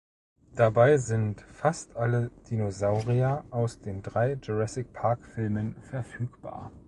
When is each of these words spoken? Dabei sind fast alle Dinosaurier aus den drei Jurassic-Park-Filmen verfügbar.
Dabei 0.55 0.97
sind 0.97 1.41
fast 1.41 1.95
alle 1.95 2.31
Dinosaurier 2.49 3.45
aus 3.51 3.77
den 3.81 4.01
drei 4.01 4.33
Jurassic-Park-Filmen 4.33 5.75
verfügbar. 5.83 6.71